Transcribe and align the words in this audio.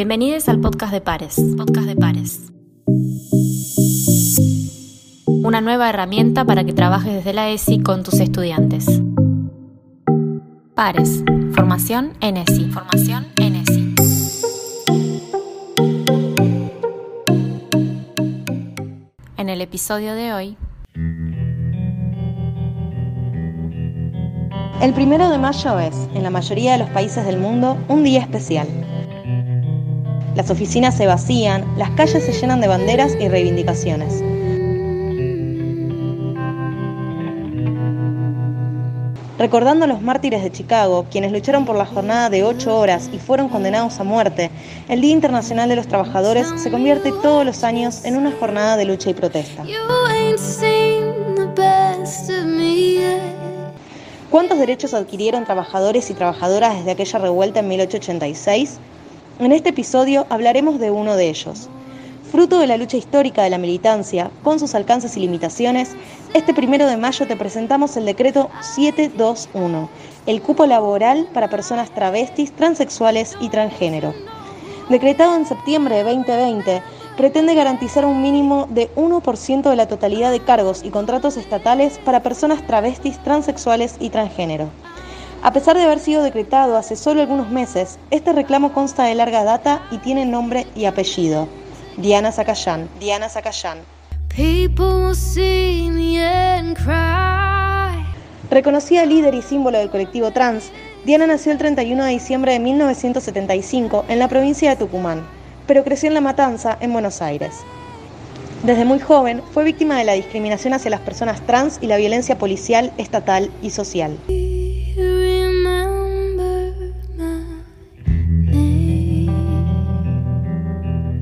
Bienvenidos 0.00 0.48
al 0.48 0.58
podcast 0.60 0.94
de 0.94 1.02
Pares. 1.02 1.38
Podcast 1.58 1.86
de 1.86 1.94
Pares. 1.94 2.50
Una 5.26 5.60
nueva 5.60 5.90
herramienta 5.90 6.46
para 6.46 6.64
que 6.64 6.72
trabajes 6.72 7.12
desde 7.12 7.34
la 7.34 7.50
ESI 7.50 7.82
con 7.82 8.02
tus 8.02 8.14
estudiantes. 8.14 8.86
Pares. 10.74 11.22
Formación 11.52 12.14
en 12.22 12.38
ESI. 12.38 12.70
Formación 12.70 13.26
en 13.36 13.56
ESI. 13.56 13.94
En 19.36 19.50
el 19.50 19.60
episodio 19.60 20.14
de 20.14 20.32
hoy. 20.32 20.56
El 24.80 24.94
primero 24.94 25.28
de 25.28 25.36
mayo 25.36 25.78
es, 25.78 25.94
en 26.14 26.22
la 26.22 26.30
mayoría 26.30 26.72
de 26.72 26.78
los 26.78 26.88
países 26.88 27.26
del 27.26 27.38
mundo, 27.38 27.76
un 27.88 28.02
día 28.02 28.20
especial. 28.20 28.79
Las 30.34 30.50
oficinas 30.50 30.96
se 30.96 31.06
vacían, 31.06 31.64
las 31.76 31.90
calles 31.90 32.24
se 32.24 32.32
llenan 32.32 32.60
de 32.60 32.68
banderas 32.68 33.16
y 33.20 33.28
reivindicaciones. 33.28 34.22
Recordando 39.40 39.86
a 39.86 39.88
los 39.88 40.02
mártires 40.02 40.42
de 40.42 40.52
Chicago, 40.52 41.06
quienes 41.10 41.32
lucharon 41.32 41.64
por 41.64 41.74
la 41.74 41.86
jornada 41.86 42.28
de 42.28 42.44
ocho 42.44 42.78
horas 42.78 43.08
y 43.10 43.18
fueron 43.18 43.48
condenados 43.48 43.98
a 43.98 44.04
muerte, 44.04 44.50
el 44.86 45.00
Día 45.00 45.12
Internacional 45.12 45.68
de 45.68 45.76
los 45.76 45.88
Trabajadores 45.88 46.46
se 46.58 46.70
convierte 46.70 47.10
todos 47.22 47.46
los 47.46 47.64
años 47.64 48.04
en 48.04 48.16
una 48.16 48.32
jornada 48.32 48.76
de 48.76 48.84
lucha 48.84 49.08
y 49.08 49.14
protesta. 49.14 49.64
¿Cuántos 54.30 54.58
derechos 54.58 54.94
adquirieron 54.94 55.44
trabajadores 55.44 56.10
y 56.10 56.14
trabajadoras 56.14 56.76
desde 56.76 56.90
aquella 56.90 57.18
revuelta 57.18 57.60
en 57.60 57.68
1886? 57.68 58.78
En 59.40 59.52
este 59.52 59.70
episodio 59.70 60.26
hablaremos 60.28 60.78
de 60.78 60.90
uno 60.90 61.16
de 61.16 61.30
ellos. 61.30 61.70
Fruto 62.30 62.58
de 62.58 62.66
la 62.66 62.76
lucha 62.76 62.98
histórica 62.98 63.42
de 63.42 63.48
la 63.48 63.56
militancia, 63.56 64.30
con 64.44 64.60
sus 64.60 64.74
alcances 64.74 65.16
y 65.16 65.20
limitaciones, 65.20 65.96
este 66.34 66.52
primero 66.52 66.86
de 66.86 66.98
mayo 66.98 67.26
te 67.26 67.36
presentamos 67.36 67.96
el 67.96 68.04
decreto 68.04 68.50
721, 68.60 69.88
el 70.26 70.42
cupo 70.42 70.66
laboral 70.66 71.26
para 71.32 71.48
personas 71.48 71.88
travestis, 71.94 72.52
transexuales 72.52 73.34
y 73.40 73.48
transgénero. 73.48 74.12
Decretado 74.90 75.34
en 75.34 75.46
septiembre 75.46 75.96
de 75.96 76.04
2020, 76.04 76.82
pretende 77.16 77.54
garantizar 77.54 78.04
un 78.04 78.20
mínimo 78.20 78.68
de 78.68 78.94
1% 78.94 79.70
de 79.70 79.76
la 79.76 79.88
totalidad 79.88 80.32
de 80.32 80.40
cargos 80.40 80.84
y 80.84 80.90
contratos 80.90 81.38
estatales 81.38 81.98
para 82.04 82.22
personas 82.22 82.66
travestis, 82.66 83.18
transexuales 83.22 83.96
y 84.00 84.10
transgénero. 84.10 84.68
A 85.42 85.54
pesar 85.54 85.74
de 85.74 85.84
haber 85.84 86.00
sido 86.00 86.22
decretado 86.22 86.76
hace 86.76 86.96
solo 86.96 87.22
algunos 87.22 87.50
meses, 87.50 87.98
este 88.10 88.34
reclamo 88.34 88.74
consta 88.74 89.04
de 89.04 89.14
larga 89.14 89.42
data 89.42 89.80
y 89.90 89.96
tiene 89.96 90.26
nombre 90.26 90.66
y 90.74 90.84
apellido. 90.84 91.48
Diana 91.96 92.30
Zacayán. 92.30 92.90
Diana 93.00 93.30
Zacayán. 93.30 93.78
Reconocida 98.50 99.06
líder 99.06 99.34
y 99.34 99.40
símbolo 99.40 99.78
del 99.78 99.90
colectivo 99.90 100.30
trans, 100.30 100.72
Diana 101.06 101.26
nació 101.26 101.52
el 101.52 101.58
31 101.58 102.04
de 102.04 102.10
diciembre 102.10 102.52
de 102.52 102.58
1975 102.58 104.04
en 104.08 104.18
la 104.18 104.28
provincia 104.28 104.68
de 104.68 104.76
Tucumán, 104.76 105.26
pero 105.66 105.84
creció 105.84 106.08
en 106.08 106.14
La 106.14 106.20
Matanza, 106.20 106.76
en 106.80 106.92
Buenos 106.92 107.22
Aires. 107.22 107.60
Desde 108.62 108.84
muy 108.84 109.00
joven 109.00 109.40
fue 109.52 109.64
víctima 109.64 109.96
de 109.96 110.04
la 110.04 110.12
discriminación 110.12 110.74
hacia 110.74 110.90
las 110.90 111.00
personas 111.00 111.40
trans 111.46 111.78
y 111.80 111.86
la 111.86 111.96
violencia 111.96 112.36
policial, 112.36 112.92
estatal 112.98 113.50
y 113.62 113.70
social. 113.70 114.18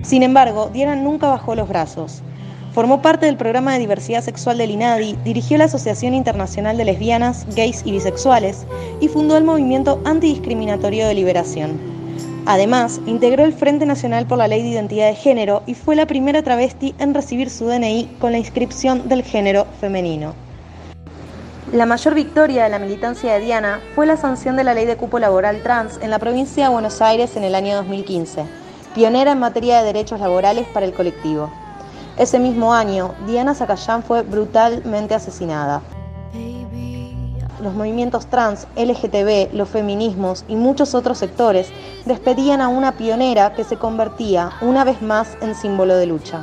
Sin 0.08 0.22
embargo, 0.22 0.70
Diana 0.72 0.96
nunca 0.96 1.28
bajó 1.28 1.54
los 1.54 1.68
brazos. 1.68 2.22
Formó 2.72 3.02
parte 3.02 3.26
del 3.26 3.36
programa 3.36 3.74
de 3.74 3.80
diversidad 3.80 4.24
sexual 4.24 4.56
del 4.56 4.70
INADI, 4.70 5.18
dirigió 5.22 5.58
la 5.58 5.64
Asociación 5.64 6.14
Internacional 6.14 6.78
de 6.78 6.86
Lesbianas, 6.86 7.44
Gays 7.54 7.82
y 7.84 7.92
Bisexuales 7.92 8.66
y 9.02 9.08
fundó 9.08 9.36
el 9.36 9.44
Movimiento 9.44 10.00
Antidiscriminatorio 10.06 11.06
de 11.06 11.12
Liberación. 11.12 11.78
Además, 12.46 13.02
integró 13.04 13.44
el 13.44 13.52
Frente 13.52 13.84
Nacional 13.84 14.26
por 14.26 14.38
la 14.38 14.48
Ley 14.48 14.62
de 14.62 14.70
Identidad 14.70 15.08
de 15.08 15.14
Género 15.14 15.62
y 15.66 15.74
fue 15.74 15.94
la 15.94 16.06
primera 16.06 16.42
travesti 16.42 16.94
en 16.98 17.12
recibir 17.12 17.50
su 17.50 17.66
DNI 17.66 18.16
con 18.18 18.32
la 18.32 18.38
inscripción 18.38 19.10
del 19.10 19.22
género 19.22 19.66
femenino. 19.78 20.32
La 21.70 21.84
mayor 21.84 22.14
victoria 22.14 22.64
de 22.64 22.70
la 22.70 22.78
militancia 22.78 23.34
de 23.34 23.40
Diana 23.40 23.80
fue 23.94 24.06
la 24.06 24.16
sanción 24.16 24.56
de 24.56 24.64
la 24.64 24.72
ley 24.72 24.86
de 24.86 24.96
cupo 24.96 25.18
laboral 25.18 25.62
trans 25.62 25.98
en 26.00 26.08
la 26.08 26.18
provincia 26.18 26.64
de 26.64 26.72
Buenos 26.72 27.02
Aires 27.02 27.36
en 27.36 27.44
el 27.44 27.54
año 27.54 27.76
2015 27.76 28.67
pionera 28.98 29.30
en 29.30 29.38
materia 29.38 29.78
de 29.78 29.84
derechos 29.84 30.18
laborales 30.18 30.66
para 30.74 30.84
el 30.84 30.92
colectivo. 30.92 31.52
Ese 32.16 32.40
mismo 32.40 32.74
año, 32.74 33.14
Diana 33.28 33.54
Zacayán 33.54 34.02
fue 34.02 34.22
brutalmente 34.22 35.14
asesinada. 35.14 35.82
Los 37.62 37.74
movimientos 37.74 38.26
trans, 38.26 38.66
LGTB, 38.74 39.54
los 39.54 39.68
feminismos 39.68 40.44
y 40.48 40.56
muchos 40.56 40.96
otros 40.96 41.16
sectores 41.16 41.68
despedían 42.06 42.60
a 42.60 42.66
una 42.66 42.96
pionera 42.96 43.54
que 43.54 43.62
se 43.62 43.76
convertía 43.76 44.50
una 44.62 44.82
vez 44.82 45.00
más 45.00 45.38
en 45.42 45.54
símbolo 45.54 45.94
de 45.94 46.06
lucha. 46.06 46.40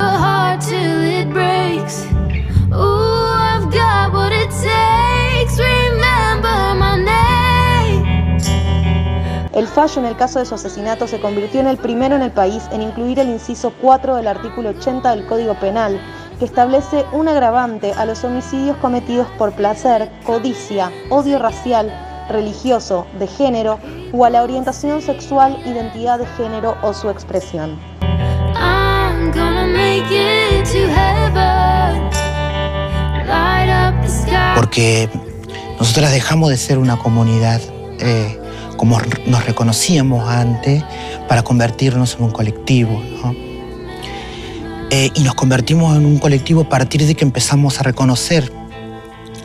El 9.56 9.68
fallo 9.68 10.02
en 10.02 10.06
el 10.06 10.18
caso 10.18 10.40
de 10.40 10.46
su 10.46 10.56
asesinato 10.56 11.08
se 11.08 11.22
convirtió 11.22 11.62
en 11.62 11.68
el 11.68 11.78
primero 11.78 12.18
en 12.18 12.22
el 12.22 12.32
país 12.32 12.64
en 12.74 12.82
incluir 12.82 13.20
el 13.20 13.30
inciso 13.30 13.72
4 13.82 14.18
del 14.18 14.28
artículo 14.28 14.72
80 14.72 15.16
del 15.16 15.26
Código 15.28 15.54
Penal, 15.54 15.98
que 16.40 16.44
establece 16.44 17.06
un 17.14 17.30
agravante 17.30 17.94
a 17.94 18.06
los 18.06 18.26
homicidios 18.26 18.76
cometidos 18.78 19.28
por 19.38 19.54
placer, 19.54 20.12
codicia, 20.26 20.92
odio 21.10 21.40
racial, 21.40 21.90
religioso, 22.30 23.08
de 23.18 23.28
género 23.28 23.80
o 24.12 24.26
a 24.26 24.30
la 24.30 24.44
orientación 24.44 25.02
sexual, 25.02 25.58
identidad 25.66 26.20
de 26.20 26.26
género 26.36 26.76
o 26.82 26.94
su 26.94 27.10
expresión. 27.10 27.80
Porque 34.56 35.10
nosotras 35.80 36.12
dejamos 36.12 36.50
de 36.50 36.58
ser 36.58 36.78
una 36.78 36.98
comunidad 36.98 37.62
eh, 38.00 38.38
como 38.78 39.00
nos 39.26 39.46
reconocíamos 39.46 40.28
antes, 40.30 40.84
para 41.28 41.44
convertirnos 41.44 42.16
en 42.16 42.24
un 42.24 42.32
colectivo. 42.32 43.02
Eh, 44.92 45.10
y 45.16 45.24
nos 45.24 45.36
convertimos 45.36 45.98
en 45.98 46.06
un 46.06 46.20
colectivo 46.20 46.62
a 46.62 46.70
partir 46.70 47.06
de 47.06 47.16
que 47.16 47.26
empezamos 47.26 47.80
a 47.80 47.84
reconocer 47.84 48.52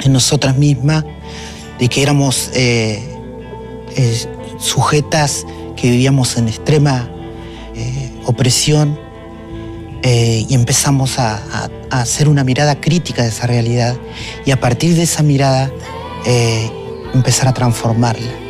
en 0.03 0.13
nosotras 0.13 0.57
mismas 0.57 1.05
de 1.79 1.89
que 1.89 2.03
éramos 2.03 2.51
eh, 2.55 3.03
eh, 3.97 4.27
sujetas 4.59 5.47
que 5.77 5.91
vivíamos 5.91 6.37
en 6.37 6.49
extrema 6.49 7.09
opresión 8.27 8.99
y 10.05 10.55
empezamos 10.55 11.19
a, 11.19 11.41
a, 11.91 12.01
hacer 12.01 12.29
una 12.29 12.45
mirada 12.45 12.79
crítica 12.79 13.23
de 13.23 13.31
esa 13.31 13.47
realidad 13.47 13.97
y 14.45 14.51
a 14.51 14.61
partir 14.61 14.95
de 14.95 15.03
esa 15.03 15.23
mirada 15.23 15.73
empezar 17.15 17.49
a 17.49 17.55
transformarla. 17.55 18.50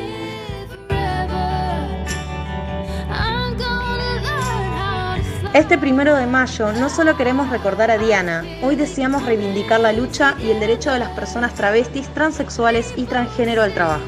Este 5.53 5.77
primero 5.77 6.15
de 6.15 6.29
mayo 6.29 6.73
no 6.73 6.89
solo 6.89 7.17
queremos 7.17 7.51
recordar 7.51 7.91
a 7.91 7.99
Diana, 7.99 8.45
hoy 8.63 8.77
deseamos 8.77 9.27
reivindicar 9.27 9.81
la 9.81 9.93
lucha 9.93 10.37
y 10.41 10.49
el 10.53 10.61
derecho 10.61 10.93
de 10.93 11.01
las 11.01 11.11
personas 11.11 11.55
travestis, 11.55 12.07
transexuales 12.15 12.95
y 12.97 13.03
transgénero 13.03 13.63
al 13.63 13.75
trabajo. 13.75 14.05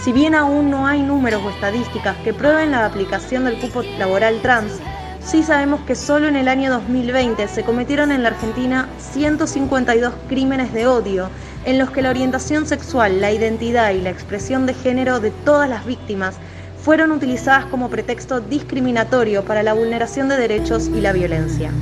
Si 0.00 0.12
bien 0.12 0.32
aún 0.32 0.70
no 0.70 0.86
hay 0.86 1.02
números 1.02 1.42
o 1.42 1.50
estadísticas 1.50 2.16
que 2.18 2.32
prueben 2.32 2.70
la 2.70 2.86
aplicación 2.86 3.46
del 3.46 3.58
cupo 3.58 3.82
laboral 3.98 4.42
trans, 4.42 4.74
sí 5.20 5.42
sabemos 5.42 5.80
que 5.80 5.96
solo 5.96 6.28
en 6.28 6.36
el 6.36 6.46
año 6.46 6.70
2020 6.70 7.48
se 7.48 7.64
cometieron 7.64 8.12
en 8.12 8.22
la 8.22 8.28
Argentina 8.28 8.88
152 8.98 10.14
crímenes 10.28 10.72
de 10.72 10.86
odio 10.86 11.30
en 11.64 11.78
los 11.78 11.90
que 11.90 12.00
la 12.00 12.10
orientación 12.10 12.64
sexual, 12.64 13.20
la 13.20 13.32
identidad 13.32 13.90
y 13.90 14.00
la 14.02 14.10
expresión 14.10 14.66
de 14.66 14.74
género 14.74 15.18
de 15.18 15.32
todas 15.32 15.68
las 15.68 15.84
víctimas 15.84 16.36
fueron 16.84 17.12
utilizadas 17.12 17.64
como 17.64 17.88
pretexto 17.88 18.40
discriminatorio 18.40 19.42
para 19.42 19.62
la 19.62 19.72
vulneración 19.72 20.28
de 20.28 20.36
derechos 20.36 20.90
y 20.94 21.00
la 21.00 21.12
violencia. 21.14 21.72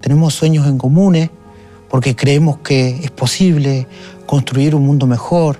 Tenemos 0.00 0.34
sueños 0.34 0.68
en 0.68 0.78
comunes 0.78 1.30
porque 1.88 2.14
creemos 2.14 2.58
que 2.58 2.90
es 3.02 3.10
posible 3.10 3.88
construir 4.26 4.76
un 4.76 4.86
mundo 4.86 5.08
mejor, 5.08 5.58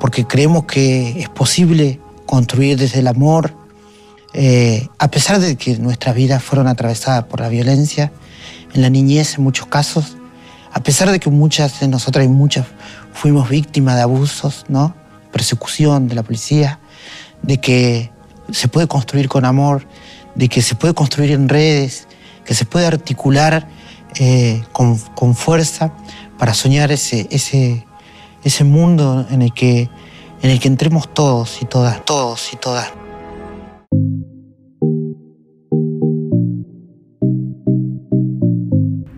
porque 0.00 0.26
creemos 0.26 0.64
que 0.64 1.20
es 1.20 1.28
posible 1.28 2.00
construir 2.26 2.76
desde 2.76 2.98
el 2.98 3.06
amor, 3.06 3.52
eh, 4.32 4.88
a 4.98 5.08
pesar 5.08 5.38
de 5.38 5.54
que 5.54 5.78
nuestras 5.78 6.16
vidas 6.16 6.42
fueron 6.42 6.66
atravesadas 6.66 7.24
por 7.24 7.38
la 7.38 7.48
violencia, 7.48 8.10
en 8.74 8.82
la 8.82 8.90
niñez 8.90 9.38
en 9.38 9.44
muchos 9.44 9.68
casos 9.68 10.16
a 10.74 10.82
pesar 10.82 11.10
de 11.12 11.20
que 11.20 11.30
muchas 11.30 11.78
de 11.78 11.86
nosotras 11.86 12.24
y 12.26 12.28
muchas 12.28 12.66
fuimos 13.12 13.48
víctimas 13.48 13.94
de 13.94 14.02
abusos, 14.02 14.64
¿no? 14.68 14.94
persecución 15.30 16.08
de 16.08 16.16
la 16.16 16.24
policía, 16.24 16.80
de 17.42 17.58
que 17.58 18.10
se 18.50 18.66
puede 18.66 18.88
construir 18.88 19.28
con 19.28 19.44
amor, 19.44 19.86
de 20.34 20.48
que 20.48 20.62
se 20.62 20.74
puede 20.74 20.92
construir 20.92 21.30
en 21.30 21.48
redes, 21.48 22.08
que 22.44 22.54
se 22.54 22.64
puede 22.64 22.86
articular 22.86 23.68
eh, 24.16 24.62
con, 24.72 24.98
con, 24.98 25.36
fuerza 25.36 25.92
para 26.38 26.54
soñar 26.54 26.90
ese, 26.90 27.28
ese, 27.30 27.86
ese 28.42 28.64
mundo 28.64 29.26
en 29.30 29.42
el, 29.42 29.52
que, 29.54 29.88
en 30.42 30.50
el 30.50 30.58
que 30.58 30.68
entremos 30.68 31.12
todos 31.14 31.62
y 31.62 31.66
todas, 31.66 32.04
todos 32.04 32.52
y 32.52 32.56
todas. 32.56 32.92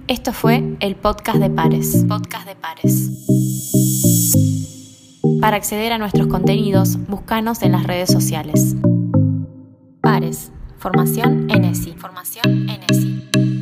Esto 0.08 0.32
fue 0.32 0.76
el 0.78 0.94
podcast 0.94 1.38
de 1.38 1.50
Pares. 1.50 2.04
Podcast 2.08 2.46
de 2.46 2.54
Pares. 2.54 3.10
Para 5.40 5.56
acceder 5.56 5.92
a 5.92 5.98
nuestros 5.98 6.28
contenidos, 6.28 6.96
búscanos 7.08 7.60
en 7.62 7.72
las 7.72 7.84
redes 7.88 8.12
sociales. 8.12 8.76
Pares. 10.00 10.52
Formación 10.78 11.50
ESI. 11.50 11.94
Formación 11.98 12.68
ESI. 12.70 13.55